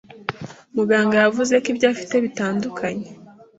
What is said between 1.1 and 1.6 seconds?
yavuze